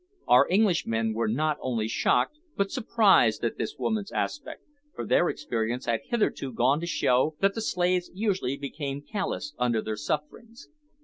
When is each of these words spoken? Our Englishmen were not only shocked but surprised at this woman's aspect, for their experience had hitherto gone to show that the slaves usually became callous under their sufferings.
Our 0.27 0.47
Englishmen 0.49 1.13
were 1.13 1.27
not 1.27 1.59
only 1.61 1.87
shocked 1.87 2.39
but 2.57 2.71
surprised 2.71 3.43
at 3.45 3.59
this 3.59 3.77
woman's 3.77 4.11
aspect, 4.11 4.63
for 4.95 5.05
their 5.05 5.29
experience 5.29 5.85
had 5.85 6.01
hitherto 6.07 6.51
gone 6.53 6.79
to 6.79 6.87
show 6.87 7.35
that 7.39 7.53
the 7.53 7.61
slaves 7.61 8.09
usually 8.11 8.57
became 8.57 9.03
callous 9.03 9.53
under 9.59 9.79
their 9.79 9.97
sufferings. 9.97 10.69